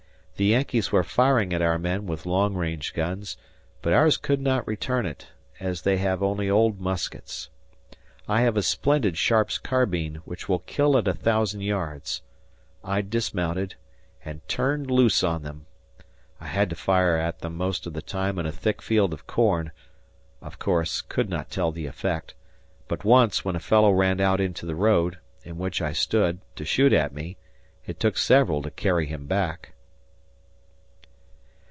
The 0.37 0.47
Yankees 0.47 0.91
were 0.91 1.03
firing 1.03 1.53
at 1.53 1.61
our 1.61 1.77
men 1.77 2.07
with 2.07 2.25
long 2.25 2.55
range 2.55 2.95
guns, 2.95 3.37
but 3.83 3.93
ours 3.93 4.17
could 4.17 4.41
not 4.41 4.65
return 4.67 5.05
it, 5.05 5.27
as 5.59 5.83
they 5.83 5.97
have 5.97 6.23
only 6.23 6.49
old 6.49 6.79
muskets. 6.79 7.51
I 8.27 8.41
have 8.41 8.57
a 8.57 8.63
splendid 8.63 9.19
Sharp's 9.19 9.59
carbine, 9.59 10.15
which 10.25 10.49
will 10.49 10.57
kill 10.57 10.97
at 10.97 11.07
a 11.07 11.13
thousand 11.13 11.61
yards. 11.61 12.23
I 12.83 13.01
dismounted... 13.01 13.75
and 14.25 14.41
turned 14.47 14.89
loose 14.89 15.23
on 15.23 15.43
them.... 15.43 15.67
I 16.39 16.47
had 16.47 16.71
to 16.71 16.75
fire 16.75 17.17
at 17.17 17.41
them 17.41 17.55
most 17.55 17.85
of 17.85 17.93
the 17.93 18.01
time 18.01 18.39
in 18.39 18.47
a 18.47 18.51
thick 18.51 18.81
field 18.81 19.13
of 19.13 19.27
corn, 19.27 19.71
of 20.41 20.57
course, 20.57 21.01
could 21.01 21.29
not 21.29 21.51
tell 21.51 21.71
the 21.71 21.85
effect, 21.85 22.33
but 22.87 23.05
once, 23.05 23.45
when 23.45 23.55
a 23.55 23.59
fellow 23.59 23.91
ran 23.91 24.19
out 24.19 24.41
into 24.41 24.65
the 24.65 24.73
road 24.75 25.19
(in 25.43 25.59
which 25.59 25.83
I 25.83 25.93
stood) 25.93 26.39
to 26.55 26.65
shoot 26.65 26.93
at 26.93 27.13
me, 27.13 27.37
it 27.85 27.99
took 27.99 28.17
several 28.17 28.63
to 28.63 28.71
carry 28.71 29.05
him 29.05 29.27
back. 29.27 29.73